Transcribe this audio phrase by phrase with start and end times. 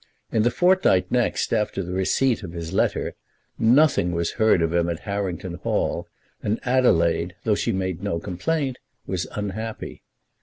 [0.31, 3.13] In the fortnight next after the receipt of his letter
[3.59, 6.07] nothing was heard of him at Harrington Hall,
[6.41, 10.01] and Adelaide, though she made no complaint, was unhappy.